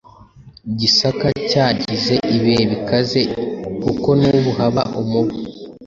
I 0.69 0.73
Gisaka 0.79 1.27
cyagize 1.49 2.15
ibihe 2.35 2.63
bikaze 2.71 3.21
kuko 3.83 4.09
n’ubu 4.19 4.49
haba 4.57 4.81
umubu 5.01 5.35